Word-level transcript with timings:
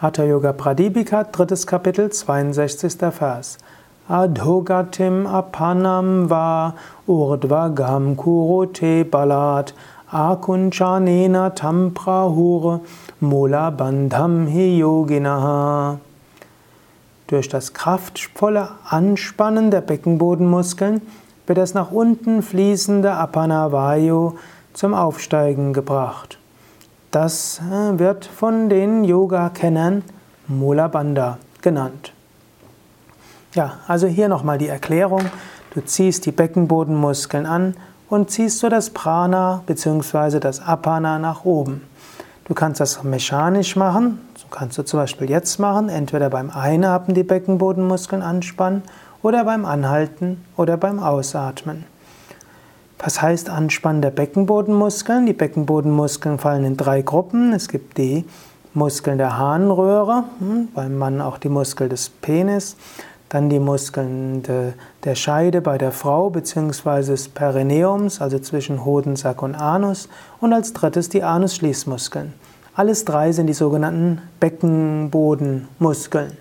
Hatha 0.00 0.22
Yoga 0.22 0.52
Pradipika, 0.52 1.24
drittes 1.24 1.66
Kapitel, 1.66 2.08
62. 2.08 3.10
Vers. 3.10 3.58
Adhogatim 4.08 5.26
apanam 5.26 6.28
va 6.28 6.74
urdvagam 7.08 8.14
kurote 8.14 9.02
balat 9.02 9.72
akunchanena 10.12 11.52
tamprahur 11.52 12.80
mula 13.20 13.72
bandham 13.76 14.46
hi 14.46 14.78
yoginaha. 14.78 15.98
Durch 17.26 17.48
das 17.48 17.72
kraftvolle 17.74 18.68
Anspannen 18.88 19.72
der 19.72 19.80
Beckenbodenmuskeln 19.80 21.02
wird 21.48 21.58
das 21.58 21.74
nach 21.74 21.90
unten 21.90 22.42
fließende 22.42 23.14
Apanavayu 23.14 24.34
zum 24.74 24.94
Aufsteigen 24.94 25.72
gebracht. 25.72 26.38
Das 27.10 27.60
äh, 27.60 27.98
wird 27.98 28.26
von 28.26 28.68
den 28.68 29.02
Yoga-Kennern 29.02 30.04
Mula 30.46 30.88
Bandha 30.88 31.38
genannt. 31.62 32.12
Ja, 33.54 33.78
also 33.86 34.06
hier 34.06 34.28
nochmal 34.28 34.58
die 34.58 34.68
Erklärung. 34.68 35.22
Du 35.72 35.80
ziehst 35.80 36.26
die 36.26 36.32
Beckenbodenmuskeln 36.32 37.46
an 37.46 37.74
und 38.10 38.30
ziehst 38.30 38.58
so 38.58 38.68
das 38.68 38.90
Prana 38.90 39.62
bzw. 39.66 40.38
das 40.38 40.60
Apana 40.60 41.18
nach 41.18 41.46
oben. 41.46 41.82
Du 42.44 42.52
kannst 42.52 42.80
das 42.80 43.02
mechanisch 43.02 43.74
machen, 43.74 44.20
so 44.36 44.46
kannst 44.50 44.76
du 44.76 44.82
zum 44.82 45.00
Beispiel 45.00 45.30
jetzt 45.30 45.58
machen, 45.58 45.88
entweder 45.88 46.28
beim 46.28 46.50
Einatmen 46.50 47.14
die 47.14 47.22
Beckenbodenmuskeln 47.22 48.22
anspannen 48.22 48.82
oder 49.22 49.44
beim 49.44 49.64
Anhalten 49.64 50.44
oder 50.56 50.76
beim 50.76 50.98
Ausatmen. 51.02 51.84
Was 53.00 53.22
heißt 53.22 53.48
Anspannen 53.48 54.02
der 54.02 54.10
Beckenbodenmuskeln? 54.10 55.24
Die 55.26 55.32
Beckenbodenmuskeln 55.32 56.38
fallen 56.38 56.64
in 56.64 56.76
drei 56.76 57.02
Gruppen. 57.02 57.52
Es 57.52 57.68
gibt 57.68 57.96
die 57.96 58.24
Muskeln 58.74 59.18
der 59.18 59.38
Harnröhre, 59.38 60.24
hm, 60.40 60.68
beim 60.74 60.98
Mann 60.98 61.20
auch 61.20 61.38
die 61.38 61.48
Muskel 61.48 61.88
des 61.88 62.08
Penis, 62.08 62.76
dann 63.28 63.50
die 63.50 63.60
Muskeln 63.60 64.42
de, 64.42 64.72
der 65.04 65.14
Scheide 65.14 65.60
bei 65.60 65.78
der 65.78 65.92
Frau 65.92 66.30
bzw. 66.30 67.02
des 67.02 67.28
Perineums, 67.28 68.20
also 68.20 68.40
zwischen 68.40 68.84
Hodensack 68.84 69.42
und 69.42 69.54
Anus 69.54 70.08
und 70.40 70.52
als 70.52 70.72
drittes 70.72 71.08
die 71.08 71.22
Anusschließmuskeln. 71.22 72.34
Alles 72.74 73.04
drei 73.04 73.30
sind 73.30 73.46
die 73.46 73.54
sogenannten 73.54 74.22
Beckenbodenmuskeln, 74.40 76.32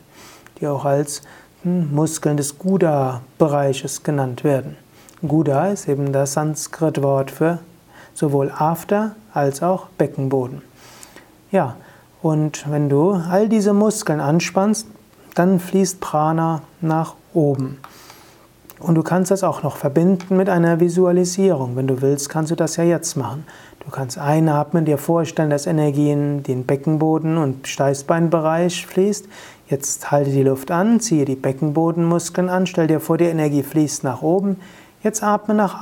die 0.59 0.67
auch 0.67 0.85
als 0.85 1.21
hm, 1.61 1.93
Muskeln 1.93 2.37
des 2.37 2.57
Guda-Bereiches 2.57 4.01
genannt 4.01 4.43
werden. 4.43 4.75
Guda 5.25 5.69
ist 5.69 5.87
eben 5.87 6.13
das 6.13 6.33
Sanskrit-Wort 6.33 7.31
für 7.31 7.59
sowohl 8.13 8.51
After 8.55 9.15
als 9.33 9.63
auch 9.63 9.87
Beckenboden. 9.97 10.61
Ja, 11.51 11.75
und 12.21 12.69
wenn 12.69 12.89
du 12.89 13.13
all 13.13 13.49
diese 13.49 13.73
Muskeln 13.73 14.19
anspannst, 14.19 14.87
dann 15.33 15.59
fließt 15.59 15.99
Prana 16.01 16.61
nach 16.81 17.15
oben. 17.33 17.79
Und 18.79 18.95
du 18.95 19.01
kannst 19.01 19.31
das 19.31 19.43
auch 19.43 19.63
noch 19.63 19.77
verbinden 19.77 20.37
mit 20.37 20.49
einer 20.49 20.79
Visualisierung. 20.79 21.75
Wenn 21.75 21.87
du 21.87 22.01
willst, 22.01 22.29
kannst 22.29 22.51
du 22.51 22.55
das 22.55 22.75
ja 22.75 22.83
jetzt 22.83 23.15
machen. 23.15 23.43
Du 23.83 23.89
kannst 23.89 24.19
einatmen, 24.19 24.85
dir 24.85 24.99
vorstellen, 24.99 25.49
dass 25.49 25.65
Energie 25.65 26.11
in 26.11 26.43
den 26.43 26.65
Beckenboden 26.65 27.37
und 27.37 27.67
Steißbeinbereich 27.67 28.85
fließt. 28.85 29.27
Jetzt 29.67 30.11
halte 30.11 30.29
die 30.29 30.43
Luft 30.43 30.69
an, 30.69 30.99
ziehe 30.99 31.25
die 31.25 31.35
Beckenbodenmuskeln 31.35 32.49
an, 32.49 32.67
stell 32.67 32.87
dir 32.87 32.99
vor, 32.99 33.17
die 33.17 33.25
Energie 33.25 33.63
fließt 33.63 34.03
nach 34.03 34.21
oben. 34.21 34.57
Jetzt 35.03 35.21
atme, 35.21 35.53
nach, 35.53 35.81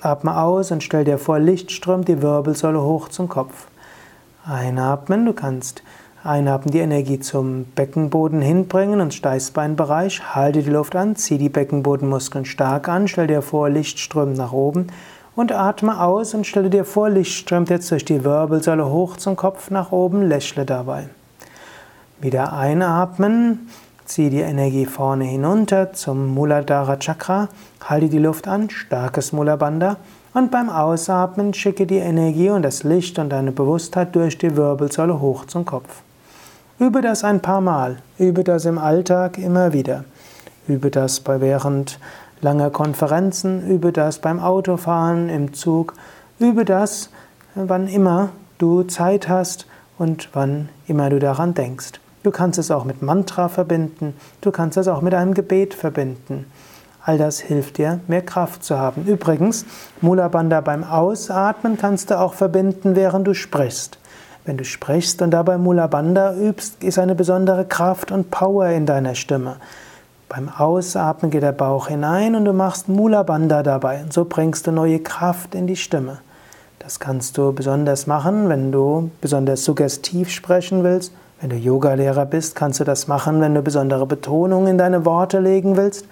atme 0.00 0.36
aus 0.38 0.70
und 0.70 0.82
stell 0.82 1.04
dir 1.04 1.18
vor, 1.18 1.38
Licht 1.38 1.70
strömt 1.70 2.08
die 2.08 2.22
Wirbelsäule 2.22 2.82
hoch 2.82 3.08
zum 3.08 3.28
Kopf. 3.28 3.66
Einatmen, 4.46 5.26
du 5.26 5.34
kannst 5.34 5.82
einatmen, 6.22 6.72
die 6.72 6.78
Energie 6.78 7.20
zum 7.20 7.64
Beckenboden 7.64 8.40
hinbringen 8.40 9.02
und 9.02 9.12
Steißbeinbereich. 9.12 10.34
Halte 10.34 10.62
die 10.62 10.70
Luft 10.70 10.96
an, 10.96 11.14
zieh 11.14 11.36
die 11.36 11.50
Beckenbodenmuskeln 11.50 12.46
stark 12.46 12.88
an, 12.88 13.06
stell 13.06 13.26
dir 13.26 13.42
vor, 13.42 13.68
Licht 13.68 13.98
strömt 13.98 14.38
nach 14.38 14.52
oben 14.52 14.86
und 15.36 15.52
atme 15.52 16.00
aus 16.00 16.32
und 16.32 16.46
stelle 16.46 16.70
dir 16.70 16.86
vor, 16.86 17.10
Licht 17.10 17.32
strömt 17.32 17.68
jetzt 17.68 17.90
durch 17.90 18.04
die 18.04 18.24
Wirbelsäule 18.24 18.88
hoch 18.88 19.18
zum 19.18 19.36
Kopf 19.36 19.70
nach 19.70 19.92
oben, 19.92 20.22
lächle 20.22 20.64
dabei. 20.64 21.08
Wieder 22.20 22.54
einatmen, 22.54 23.68
Zieh 24.06 24.28
die 24.28 24.40
Energie 24.40 24.84
vorne 24.84 25.24
hinunter 25.24 25.94
zum 25.94 26.34
Muladhara 26.34 26.98
Chakra, 26.98 27.48
halte 27.82 28.10
die 28.10 28.18
Luft 28.18 28.46
an, 28.46 28.68
starkes 28.68 29.32
Mula 29.32 29.56
Bandha 29.56 29.96
und 30.34 30.50
beim 30.50 30.68
Ausatmen 30.68 31.54
schicke 31.54 31.86
die 31.86 31.96
Energie 31.96 32.50
und 32.50 32.62
das 32.62 32.82
Licht 32.82 33.18
und 33.18 33.30
deine 33.30 33.50
Bewusstheit 33.50 34.14
durch 34.14 34.36
die 34.36 34.56
Wirbelsäule 34.56 35.20
hoch 35.20 35.46
zum 35.46 35.64
Kopf. 35.64 36.02
Übe 36.78 37.00
das 37.00 37.24
ein 37.24 37.40
paar 37.40 37.62
Mal, 37.62 37.96
übe 38.18 38.44
das 38.44 38.66
im 38.66 38.76
Alltag 38.76 39.38
immer 39.38 39.72
wieder. 39.72 40.04
Übe 40.68 40.90
das 40.90 41.20
bei 41.20 41.40
während 41.40 41.98
langer 42.42 42.68
Konferenzen, 42.70 43.66
übe 43.66 43.90
das 43.90 44.18
beim 44.18 44.38
Autofahren, 44.38 45.30
im 45.30 45.54
Zug, 45.54 45.94
übe 46.38 46.66
das, 46.66 47.08
wann 47.54 47.88
immer 47.88 48.30
du 48.58 48.82
Zeit 48.82 49.30
hast 49.30 49.66
und 49.96 50.28
wann 50.34 50.68
immer 50.86 51.08
du 51.08 51.18
daran 51.18 51.54
denkst. 51.54 52.03
Du 52.24 52.30
kannst 52.30 52.58
es 52.58 52.70
auch 52.70 52.86
mit 52.86 53.02
Mantra 53.02 53.50
verbinden, 53.50 54.14
du 54.40 54.50
kannst 54.50 54.78
es 54.78 54.88
auch 54.88 55.02
mit 55.02 55.12
einem 55.12 55.34
Gebet 55.34 55.74
verbinden. 55.74 56.46
All 57.04 57.18
das 57.18 57.38
hilft 57.38 57.76
dir, 57.76 58.00
mehr 58.08 58.22
Kraft 58.22 58.64
zu 58.64 58.78
haben. 58.78 59.04
Übrigens, 59.04 59.66
Mula 60.00 60.28
Bandha 60.28 60.62
beim 60.62 60.84
Ausatmen 60.84 61.76
kannst 61.76 62.10
du 62.10 62.18
auch 62.18 62.32
verbinden, 62.32 62.96
während 62.96 63.26
du 63.26 63.34
sprichst. 63.34 63.98
Wenn 64.46 64.56
du 64.56 64.64
sprichst 64.64 65.20
und 65.20 65.32
dabei 65.32 65.58
Mula 65.58 65.86
Bandha 65.86 66.34
übst, 66.34 66.82
ist 66.82 66.98
eine 66.98 67.14
besondere 67.14 67.66
Kraft 67.66 68.10
und 68.10 68.30
Power 68.30 68.68
in 68.68 68.86
deiner 68.86 69.14
Stimme. 69.14 69.56
Beim 70.30 70.48
Ausatmen 70.48 71.30
geht 71.30 71.42
der 71.42 71.52
Bauch 71.52 71.88
hinein 71.88 72.36
und 72.36 72.46
du 72.46 72.54
machst 72.54 72.88
Mula 72.88 73.22
Bandha 73.22 73.62
dabei. 73.62 74.00
Und 74.02 74.14
so 74.14 74.24
bringst 74.24 74.66
du 74.66 74.72
neue 74.72 75.00
Kraft 75.00 75.54
in 75.54 75.66
die 75.66 75.76
Stimme. 75.76 76.20
Das 76.78 77.00
kannst 77.00 77.36
du 77.36 77.52
besonders 77.52 78.06
machen, 78.06 78.48
wenn 78.48 78.72
du 78.72 79.10
besonders 79.20 79.62
suggestiv 79.62 80.30
sprechen 80.30 80.84
willst 80.84 81.12
wenn 81.44 81.50
du 81.50 81.56
Yogalehrer 81.56 82.24
bist, 82.24 82.54
kannst 82.54 82.80
du 82.80 82.84
das 82.84 83.06
machen, 83.06 83.42
wenn 83.42 83.54
du 83.54 83.60
besondere 83.60 84.06
Betonung 84.06 84.66
in 84.66 84.78
deine 84.78 85.04
Worte 85.04 85.40
legen 85.40 85.76
willst. 85.76 86.06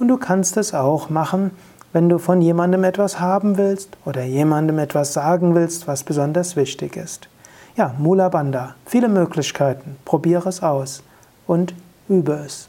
Und 0.00 0.08
du 0.08 0.16
kannst 0.16 0.56
es 0.56 0.74
auch 0.74 1.10
machen, 1.10 1.52
wenn 1.92 2.08
du 2.08 2.18
von 2.18 2.42
jemandem 2.42 2.82
etwas 2.82 3.20
haben 3.20 3.56
willst 3.56 3.90
oder 4.04 4.24
jemandem 4.24 4.80
etwas 4.80 5.12
sagen 5.12 5.54
willst, 5.54 5.86
was 5.86 6.02
besonders 6.02 6.56
wichtig 6.56 6.96
ist. 6.96 7.28
Ja, 7.76 7.94
Mula 7.98 8.28
Bandha, 8.30 8.74
viele 8.84 9.08
Möglichkeiten. 9.08 9.94
Probiere 10.04 10.48
es 10.48 10.60
aus 10.60 11.04
und 11.46 11.72
übe 12.08 12.32
es. 12.44 12.68